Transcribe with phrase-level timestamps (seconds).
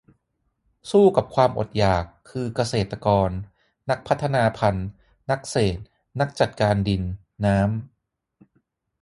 [0.91, 3.29] สู้กับความอดอยาก คือเกษตรกร
[3.89, 4.87] นักพัฒนาพันธุ์
[5.31, 5.85] นักเศรษฐ์
[6.19, 7.01] นักจัดการดิน-
[7.45, 7.69] น้ำ